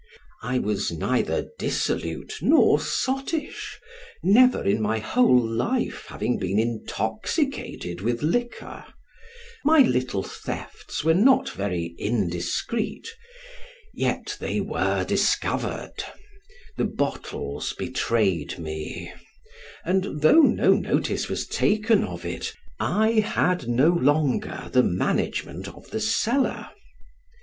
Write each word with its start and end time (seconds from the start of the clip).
I 0.41 0.57
was 0.57 0.91
neither 0.91 1.51
dissolute 1.59 2.39
nor 2.41 2.79
sottish, 2.79 3.79
never 4.23 4.63
in 4.63 4.81
my 4.81 4.97
whole 4.97 5.39
life 5.39 6.05
having 6.07 6.39
been 6.39 6.57
intoxicated 6.57 8.01
with 8.01 8.23
liquor; 8.23 8.83
my 9.63 9.81
little 9.81 10.23
thefts 10.23 11.03
were 11.03 11.13
not 11.13 11.51
very 11.51 11.93
indiscreet, 11.99 13.09
yet 13.93 14.35
they 14.39 14.59
were 14.59 15.03
discovered; 15.03 16.03
the 16.77 16.85
bottles 16.85 17.73
betrayed 17.73 18.57
me, 18.57 19.13
and 19.85 20.21
though 20.21 20.41
no 20.41 20.73
notice 20.73 21.29
was 21.29 21.45
taken 21.45 22.03
of 22.03 22.25
it, 22.25 22.55
I 22.79 23.11
had 23.21 23.67
no 23.69 23.89
longer 23.89 24.67
the 24.73 24.81
management 24.81 25.67
of 25.67 25.91
the 25.91 25.99
cellar. 26.01 26.69